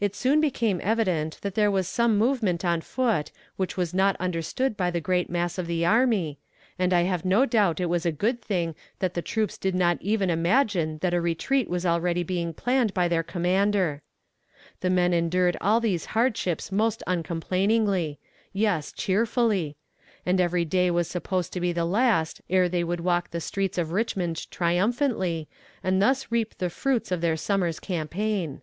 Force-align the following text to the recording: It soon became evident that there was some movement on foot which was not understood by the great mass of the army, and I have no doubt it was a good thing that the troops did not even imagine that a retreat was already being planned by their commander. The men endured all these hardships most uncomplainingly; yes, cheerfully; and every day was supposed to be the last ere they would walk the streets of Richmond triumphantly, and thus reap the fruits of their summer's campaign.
It 0.00 0.16
soon 0.16 0.40
became 0.40 0.80
evident 0.82 1.38
that 1.42 1.54
there 1.54 1.70
was 1.70 1.86
some 1.86 2.18
movement 2.18 2.64
on 2.64 2.80
foot 2.80 3.30
which 3.54 3.76
was 3.76 3.94
not 3.94 4.16
understood 4.16 4.76
by 4.76 4.90
the 4.90 5.00
great 5.00 5.30
mass 5.30 5.56
of 5.56 5.68
the 5.68 5.86
army, 5.86 6.40
and 6.76 6.92
I 6.92 7.02
have 7.02 7.24
no 7.24 7.46
doubt 7.46 7.78
it 7.78 7.86
was 7.88 8.04
a 8.04 8.10
good 8.10 8.42
thing 8.42 8.74
that 8.98 9.14
the 9.14 9.22
troops 9.22 9.56
did 9.56 9.72
not 9.72 9.98
even 10.02 10.30
imagine 10.30 10.98
that 10.98 11.14
a 11.14 11.20
retreat 11.20 11.70
was 11.70 11.86
already 11.86 12.24
being 12.24 12.52
planned 12.52 12.92
by 12.92 13.06
their 13.06 13.22
commander. 13.22 14.02
The 14.80 14.90
men 14.90 15.12
endured 15.12 15.56
all 15.60 15.78
these 15.78 16.06
hardships 16.06 16.72
most 16.72 17.04
uncomplainingly; 17.06 18.18
yes, 18.52 18.90
cheerfully; 18.90 19.76
and 20.26 20.40
every 20.40 20.64
day 20.64 20.90
was 20.90 21.06
supposed 21.06 21.52
to 21.52 21.60
be 21.60 21.70
the 21.70 21.84
last 21.84 22.40
ere 22.50 22.68
they 22.68 22.82
would 22.82 23.00
walk 23.00 23.30
the 23.30 23.40
streets 23.40 23.78
of 23.78 23.92
Richmond 23.92 24.50
triumphantly, 24.50 25.48
and 25.84 26.02
thus 26.02 26.32
reap 26.32 26.58
the 26.58 26.68
fruits 26.68 27.12
of 27.12 27.20
their 27.20 27.36
summer's 27.36 27.78
campaign. 27.78 28.60